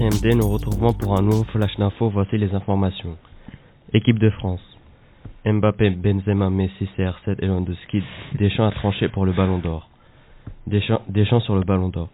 [0.00, 2.08] quatrième nous retrouvons pour un nouveau flash d'info.
[2.08, 3.18] Voici les informations.
[3.92, 4.62] Équipe de France.
[5.44, 8.02] Mbappé, Benzema, Messi, CR7 et Lewandowski.
[8.38, 9.90] Deschamps a tranché pour le Ballon d'Or.
[10.66, 12.08] Deschamps, Deschamps sur le Ballon d'Or.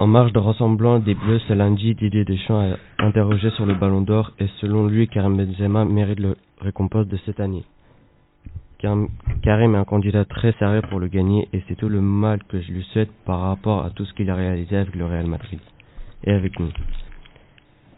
[0.00, 4.00] En marge de rassemblement des Bleus ce lundi, Didier Deschamps a interrogé sur le Ballon
[4.00, 7.64] d'Or et selon lui, Karim Benzema mérite le récompense de cette année.
[8.80, 9.08] Karim
[9.44, 12.72] est un candidat très sérieux pour le gagner et c'est tout le mal que je
[12.72, 15.60] lui souhaite par rapport à tout ce qu'il a réalisé avec le Real Madrid
[16.24, 16.70] et avec nous.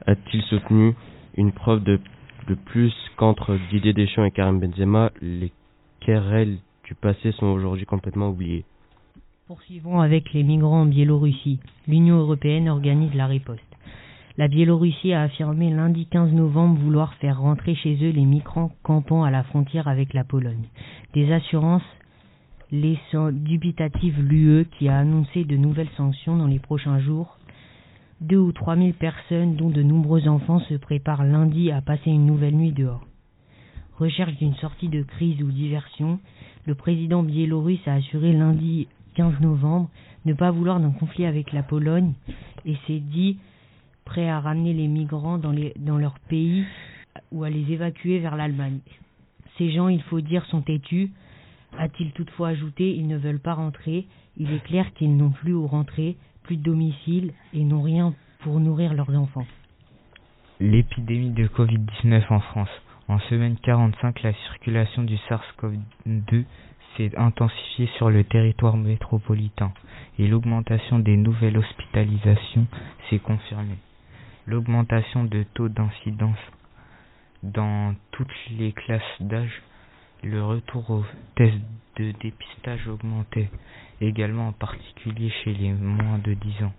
[0.07, 0.95] A-t-il soutenu
[1.37, 1.99] une preuve de,
[2.49, 5.53] de plus qu'entre Didier Deschamps et Karim Benzema, les
[6.01, 8.65] querelles du passé sont aujourd'hui complètement oubliées?
[9.47, 11.61] Poursuivons avec les migrants en Biélorussie.
[11.87, 13.63] L'Union européenne organise la riposte.
[14.37, 19.23] La Biélorussie a affirmé lundi 15 novembre vouloir faire rentrer chez eux les migrants campant
[19.23, 20.65] à la frontière avec la Pologne.
[21.15, 21.85] Des assurances
[22.73, 27.39] laissant dubitative l'UE qui a annoncé de nouvelles sanctions dans les prochains jours.
[28.25, 32.25] Deux ou trois mille personnes, dont de nombreux enfants, se préparent lundi à passer une
[32.25, 33.07] nouvelle nuit dehors.
[33.99, 36.19] Recherche d'une sortie de crise ou diversion,
[36.65, 39.91] le président biélorusse a assuré lundi 15 novembre
[40.25, 42.15] ne pas vouloir d'un conflit avec la Pologne
[42.65, 43.37] et s'est dit
[44.07, 46.65] prêt à ramener les migrants dans, dans leur pays
[47.31, 48.79] ou à les évacuer vers l'Allemagne.
[49.59, 51.13] Ces gens, il faut dire, sont têtus.
[51.79, 54.07] A-t-il toutefois ajouté, ils ne veulent pas rentrer.
[54.37, 58.61] Il est clair qu'ils n'ont plus où rentrer, plus de domicile et n'ont rien pour
[58.61, 59.47] nourrir leurs enfants.
[60.61, 62.69] L'épidémie de Covid-19 en France.
[63.09, 66.45] En semaine 45, la circulation du SARS-CoV-2
[66.97, 69.73] s'est intensifiée sur le territoire métropolitain
[70.19, 72.67] et l'augmentation des nouvelles hospitalisations
[73.09, 73.79] s'est confirmée.
[74.47, 76.39] L'augmentation de taux d'incidence
[77.43, 79.63] dans toutes les classes d'âge,
[80.23, 81.05] le retour aux
[81.37, 81.61] tests
[81.97, 83.51] de dépistage augmentait
[84.01, 86.73] également en particulier chez les moins de 10 ans.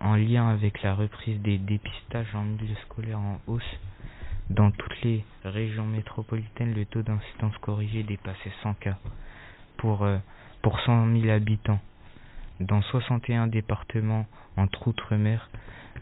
[0.00, 3.78] En lien avec la reprise des dépistages en milieu scolaire en hausse,
[4.50, 8.98] dans toutes les régions métropolitaines, le taux d'incidence corrigé dépassait 100 cas
[9.78, 10.18] pour, euh,
[10.62, 11.80] pour 100 000 habitants.
[12.60, 14.26] Dans 61 départements
[14.56, 15.48] entre outre-mer,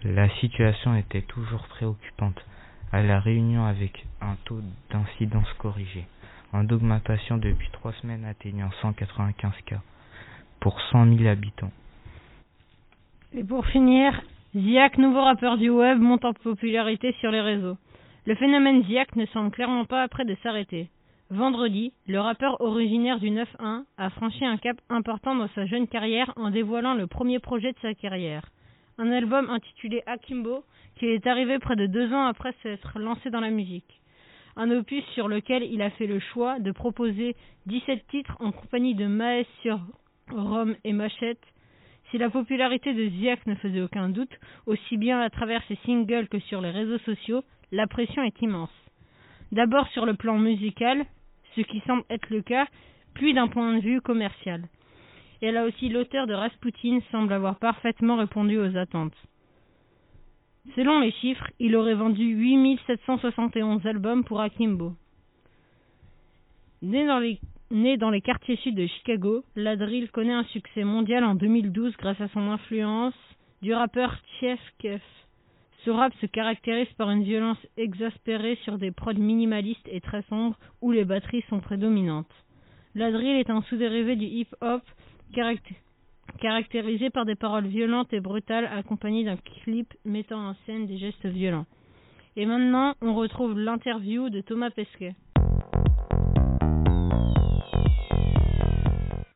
[0.04, 2.44] la situation était toujours préoccupante,
[2.90, 6.04] à la Réunion avec un taux d'incidence corrigé,
[6.52, 9.80] en augmentation depuis trois semaines atteignant 195 cas
[10.60, 11.72] pour 100 000 habitants.
[13.32, 14.20] Et pour finir,
[14.54, 17.78] Ziak, nouveau rappeur du web, monte en popularité sur les réseaux.
[18.26, 20.90] Le phénomène Ziak ne semble clairement pas près de s'arrêter.
[21.30, 26.30] Vendredi, le rappeur originaire du 9-1 a franchi un cap important dans sa jeune carrière
[26.36, 28.44] en dévoilant le premier projet de sa carrière.
[28.98, 30.62] Un album intitulé Akimbo
[30.96, 34.01] qui est arrivé près de deux ans après s'être lancé dans la musique.
[34.56, 37.36] Un opus sur lequel il a fait le choix de proposer
[37.66, 39.80] 17 titres en compagnie de Maes sur
[40.30, 41.42] Rome et Machette.
[42.10, 46.28] Si la popularité de Ziak ne faisait aucun doute, aussi bien à travers ses singles
[46.28, 48.70] que sur les réseaux sociaux, la pression est immense.
[49.50, 51.06] D'abord sur le plan musical,
[51.56, 52.66] ce qui semble être le cas,
[53.14, 54.68] puis d'un point de vue commercial.
[55.40, 59.16] Et là aussi, l'auteur de Rasputin semble avoir parfaitement répondu aux attentes.
[60.76, 64.92] Selon les chiffres, il aurait vendu 8771 albums pour Akimbo.
[66.82, 67.04] Né
[67.96, 72.20] dans les, quartiers sud de Chicago, la drill connaît un succès mondial en 2012 grâce
[72.20, 73.14] à son influence
[73.60, 75.02] du rappeur Chief Keef.
[75.84, 80.56] Ce rap se caractérise par une violence exaspérée sur des prods minimalistes et très sombres
[80.80, 82.32] où les batteries sont prédominantes.
[82.94, 84.82] La drill est un sous-dérivé du hip-hop
[85.34, 85.80] caractérisé
[87.12, 91.66] par des paroles violentes et brutales accompagnées d'un clip mettant en scène des gestes violents.
[92.36, 95.14] Et maintenant, on retrouve l'interview de Thomas Pesquet.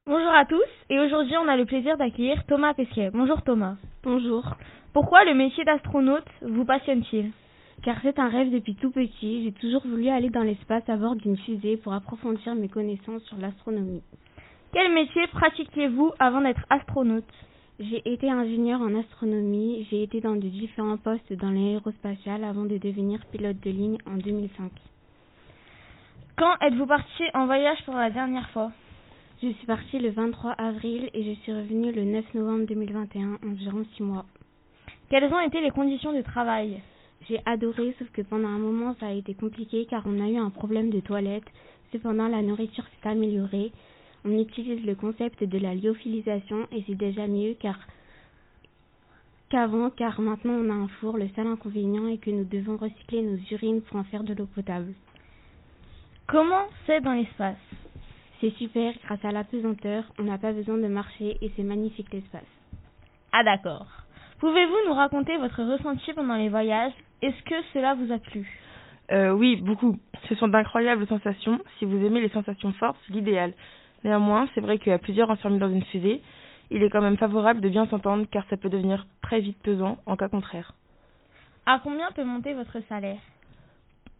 [0.06, 3.10] Bonjour à tous, et aujourd'hui on a le plaisir d'accueillir Thomas Pesquet.
[3.12, 3.76] Bonjour Thomas.
[4.02, 4.44] Bonjour.
[4.92, 7.32] Pourquoi le métier d'astronaute vous passionne-t-il?
[7.82, 11.16] Car c'est un rêve depuis tout petit, j'ai toujours voulu aller dans l'espace à bord
[11.16, 14.02] d'une fusée pour approfondir mes connaissances sur l'astronomie.
[14.76, 17.24] Quel métier pratiquiez-vous avant d'être astronaute?
[17.80, 22.76] J'ai été ingénieur en astronomie, j'ai été dans de différents postes dans l'aérospatial avant de
[22.76, 24.70] devenir pilote de ligne en 2005.
[26.36, 28.70] Quand êtes-vous parti en voyage pour la dernière fois?
[29.42, 33.82] Je suis parti le 23 avril et je suis revenu le 9 novembre 2021, environ
[33.96, 34.26] six mois.
[35.08, 36.82] Quelles ont été les conditions de travail?
[37.30, 40.36] J'ai adoré, sauf que pendant un moment ça a été compliqué car on a eu
[40.36, 41.48] un problème de toilette.
[41.92, 43.72] Cependant, la nourriture s'est améliorée.
[44.26, 47.78] On utilise le concept de la lyophilisation et c'est déjà mieux car
[49.50, 51.16] qu'avant car maintenant on a un four.
[51.16, 54.46] Le seul inconvénient est que nous devons recycler nos urines pour en faire de l'eau
[54.46, 54.92] potable.
[56.26, 57.56] Comment c'est dans l'espace?
[58.40, 62.12] C'est super, grâce à la pesanteur, on n'a pas besoin de marcher et c'est magnifique
[62.12, 62.42] l'espace.
[63.32, 63.86] Ah d'accord.
[64.40, 66.92] Pouvez-vous nous raconter votre ressenti pendant les voyages?
[67.22, 68.46] Est-ce que cela vous a plu?
[69.12, 69.96] Euh, Oui, beaucoup.
[70.28, 71.60] Ce sont d'incroyables sensations.
[71.78, 73.52] Si vous aimez les sensations fortes, c'est l'idéal.
[74.04, 76.22] Néanmoins, c'est vrai qu'à plusieurs enfermés dans une fusée,
[76.70, 79.98] il est quand même favorable de bien s'entendre car ça peut devenir très vite pesant
[80.06, 80.72] en cas contraire.
[81.64, 83.20] À combien peut monter votre salaire?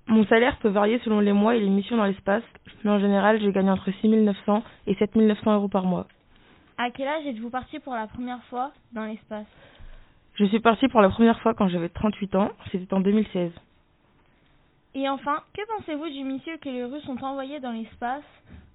[0.09, 2.45] Mon salaire peut varier selon les mois et les missions dans l'espace,
[2.85, 6.07] mais en général, je gagne entre 6 900 et 7 900 euros par mois.
[6.79, 9.47] À quel âge êtes-vous parti pour la première fois dans l'espace?
[10.35, 13.51] Je suis parti pour la première fois quand j'avais 38 ans, c'était en 2016.
[14.95, 18.23] Et enfin, que pensez-vous du monsieur que les Russes ont envoyé dans l'espace?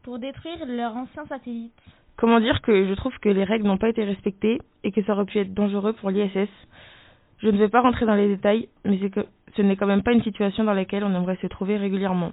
[0.03, 1.73] Pour détruire leur ancien satellite
[2.17, 5.13] Comment dire que je trouve que les règles n'ont pas été respectées et que ça
[5.13, 6.49] aurait pu être dangereux pour l'ISS
[7.39, 9.25] Je ne vais pas rentrer dans les détails, mais c'est que
[9.55, 12.31] ce n'est quand même pas une situation dans laquelle on aimerait se trouver régulièrement.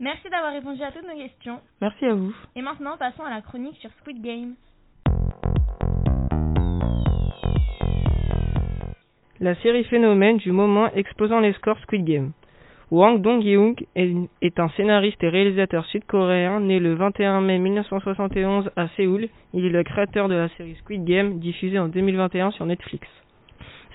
[0.00, 1.60] Merci d'avoir répondu à toutes nos questions.
[1.80, 2.34] Merci à vous.
[2.56, 4.54] Et maintenant, passons à la chronique sur Squid Game.
[9.40, 12.32] La série phénomène du moment exposant les scores Squid Game.
[12.94, 19.26] Wang Dong-yeong est un scénariste et réalisateur sud-coréen né le 21 mai 1971 à Séoul.
[19.52, 23.08] Il est le créateur de la série Squid Game diffusée en 2021 sur Netflix.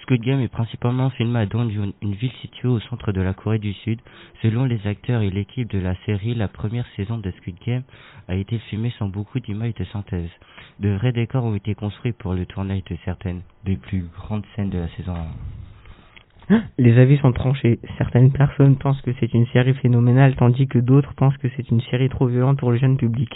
[0.01, 3.57] Squid Game est principalement filmé à Dongjun, une ville située au centre de la Corée
[3.57, 4.01] du Sud.
[4.42, 7.84] Selon les acteurs et l'équipe de la série, la première saison de Squid Game
[8.28, 10.30] a été filmée sans beaucoup d'images de synthèse.
[10.81, 14.69] De vrais décors ont été construits pour le tournage de certaines des plus grandes scènes
[14.69, 15.59] de la saison 1.
[16.80, 17.80] Les avis sont tranchés.
[17.98, 21.81] Certaines personnes pensent que c'est une série phénoménale, tandis que d'autres pensent que c'est une
[21.81, 23.30] série trop violente pour le jeune public.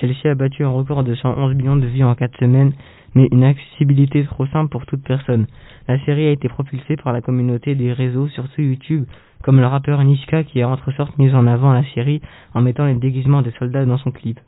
[0.00, 2.72] Celle-ci a battu un record de 111 millions de vues en 4 semaines,
[3.14, 5.46] mais une accessibilité trop simple pour toute personne.
[5.88, 9.04] La série a été propulsée par la communauté des réseaux, surtout YouTube,
[9.42, 12.20] comme le rappeur Niska qui a entre sorte mis en avant la série
[12.54, 14.38] en mettant les déguisements des soldats dans son clip.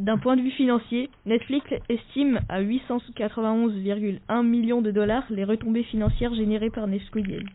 [0.00, 6.34] D'un point de vue financier, Netflix estime à 891,1 millions de dollars les retombées financières
[6.34, 7.46] générées par Squid Game.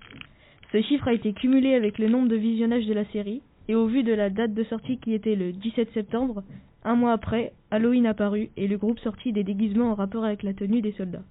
[0.71, 3.87] Ce chiffre a été cumulé avec le nombre de visionnages de la série, et au
[3.87, 6.43] vu de la date de sortie qui était le 17 septembre,
[6.85, 10.53] un mois après, Halloween apparut et le groupe sortit des déguisements en rapport avec la
[10.53, 11.23] tenue des soldats.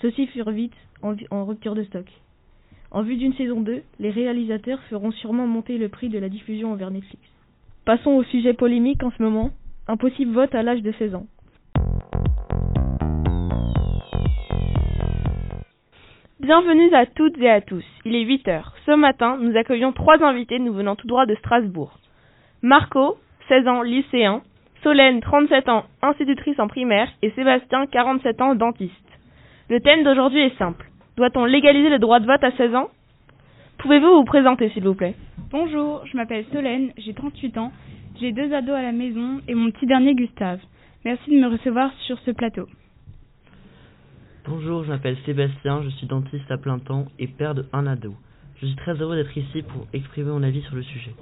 [0.00, 2.06] Ceux-ci furent vite en, en rupture de stock.
[2.92, 6.70] En vue d'une saison 2, les réalisateurs feront sûrement monter le prix de la diffusion
[6.70, 7.22] envers Netflix.
[7.84, 9.50] Passons au sujet polémique en ce moment,
[9.88, 11.26] un possible vote à l'âge de 16 ans.
[16.40, 17.84] Bienvenue à toutes et à tous.
[18.04, 18.74] Il est 8 heures.
[18.86, 21.98] Ce matin, nous accueillons trois invités nous venant tout droit de Strasbourg.
[22.62, 23.16] Marco,
[23.48, 24.42] 16 ans, lycéen.
[24.82, 27.08] Solène, 37 ans, institutrice en primaire.
[27.22, 28.94] Et Sébastien, 47 ans, dentiste.
[29.68, 30.86] Le thème d'aujourd'hui est simple.
[31.16, 32.88] Doit-on légaliser le droit de vote à 16 ans?
[33.78, 35.14] Pouvez-vous vous présenter, s'il vous plaît?
[35.50, 37.72] Bonjour, je m'appelle Solène, j'ai 38 ans.
[38.20, 40.58] J'ai deux ados à la maison et mon petit dernier Gustave.
[41.04, 42.66] Merci de me recevoir sur ce plateau.
[44.48, 48.14] Bonjour, je m'appelle Sébastien, je suis dentiste à plein temps et père de un ado.
[48.60, 51.12] Je suis très heureux d'être ici pour exprimer mon avis sur le sujet.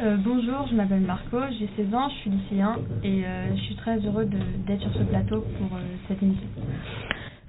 [0.00, 3.76] Euh, bonjour, je m'appelle Marco, j'ai 16 ans, je suis lycéen et euh, je suis
[3.76, 6.48] très heureux d'être sur ce plateau pour euh, cette émission.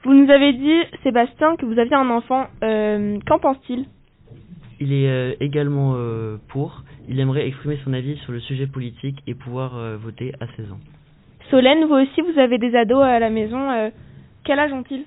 [0.03, 2.48] Vous nous avez dit, Sébastien, que vous aviez un enfant.
[2.63, 3.86] Euh, Qu'en pense-t-il?
[4.79, 6.84] Il est euh, également euh, pour.
[7.10, 10.80] Il aimerait exprimer son avis sur le sujet politique et pouvoir voter à 16 ans.
[11.50, 13.92] Solène, vous aussi, vous avez des ados à la maison.
[14.44, 15.06] quel âge ont-ils?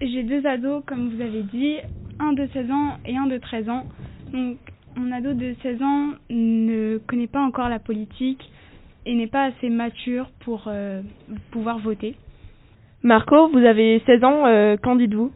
[0.00, 1.76] J'ai deux ados, comme vous avez dit,
[2.20, 3.86] un de 16 ans et un de 13 ans.
[4.32, 4.58] Donc,
[4.96, 8.48] mon ado de 16 ans ne connaît pas encore la politique
[9.04, 10.70] et n'est pas assez mature pour
[11.50, 12.14] pouvoir voter.
[13.02, 15.32] Marco, vous avez 16 ans, euh, qu'en dites-vous?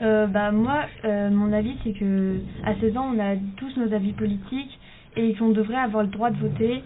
[0.00, 3.92] Euh, bah moi, euh, mon avis c'est que à 16 ans on a tous nos
[3.92, 4.78] avis politiques
[5.16, 6.82] et qu'on devrait avoir le droit de voter.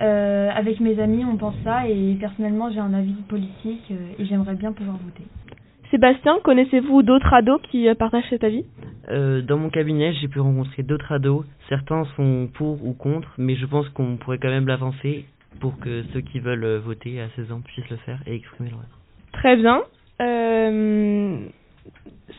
[0.00, 4.24] Euh, avec mes amis on pense ça et personnellement j'ai un avis politique euh, et
[4.24, 5.24] j'aimerais bien pouvoir voter.
[5.90, 8.64] Sébastien, connaissez-vous d'autres ados qui euh, partagent cet avis?
[9.08, 11.44] Dans mon cabinet j'ai pu rencontrer d'autres ados.
[11.68, 15.26] Certains sont pour ou contre mais je pense qu'on pourrait quand même l'avancer
[15.60, 18.78] pour que ceux qui veulent voter à 16 ans puissent le faire et exprimer leur
[18.78, 18.88] avis.
[19.32, 19.82] Très bien.
[20.20, 21.38] Euh,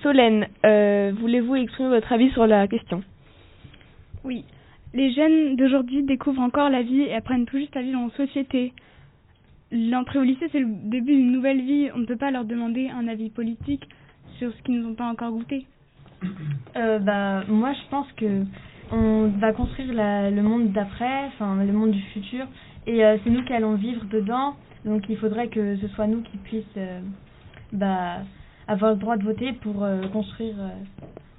[0.03, 3.03] Solène, euh, voulez-vous exprimer votre avis sur la question?
[4.23, 4.45] Oui.
[4.93, 8.73] Les jeunes d'aujourd'hui découvrent encore la vie et apprennent tout juste à vivre en société.
[9.71, 11.89] L'entrée au lycée, c'est le début d'une nouvelle vie.
[11.95, 13.87] On ne peut pas leur demander un avis politique
[14.37, 15.65] sur ce qu'ils n'ont pas encore goûté.
[16.75, 18.43] Euh, bah, moi, je pense que
[18.91, 22.45] on va construire la, le monde d'après, enfin le monde du futur,
[22.85, 24.55] et euh, c'est nous qui allons vivre dedans.
[24.83, 26.99] Donc il faudrait que ce soit nous qui puissions euh,
[27.71, 28.17] bah,
[28.67, 30.55] avoir le droit de voter pour construire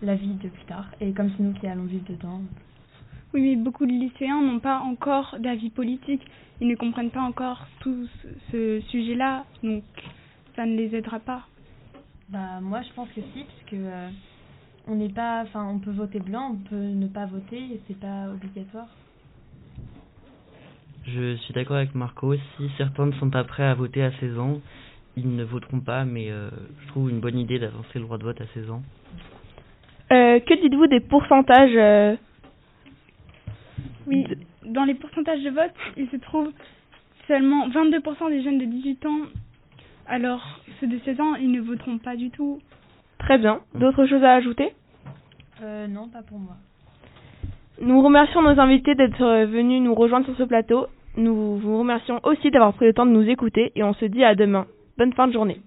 [0.01, 0.87] la vie de plus tard.
[1.03, 2.41] Et comme c'est nous qui allons vivre dedans.
[3.35, 6.23] Oui, mais beaucoup de lycéens n'ont pas encore d'avis politique.
[6.61, 8.07] Ils ne comprennent pas encore tout
[8.51, 9.45] ce, sujet-là.
[9.63, 9.85] Donc
[10.55, 11.47] ça ne les aidera pas.
[12.29, 14.09] Bah moi je pense que si, parce que euh,
[14.87, 17.99] on n'est pas, enfin on peut voter blanc, on peut ne pas voter, et c'est
[17.99, 18.89] pas obligatoire.
[21.07, 22.35] Je suis d'accord avec Marco.
[22.35, 24.61] Si certains ne sont pas prêts à voter à 16 ans,
[25.17, 26.49] ils ne voteront pas, mais euh,
[26.81, 28.83] je trouve une bonne idée d'avancer le droit de vote à 16 ans.
[30.13, 32.17] Euh, que dites-vous des pourcentages euh,
[34.07, 34.27] Oui,
[34.65, 36.51] dans les pourcentages de vote, il se trouve
[37.29, 39.21] seulement 22% des jeunes de 18 ans,
[40.07, 42.61] alors ceux de 16 ans, ils ne voteront pas du tout.
[43.19, 43.61] Très bien.
[43.75, 44.73] D'autres choses à ajouter?
[45.63, 46.57] Euh, non, pas pour moi.
[47.81, 50.87] Nous remercions nos invités d'être venus nous rejoindre sur ce plateau.
[51.17, 54.25] Nous vous remercions aussi d'avoir pris le temps de nous écouter et on se dit
[54.25, 54.67] à demain.
[54.99, 55.61] Bonne fin de journée.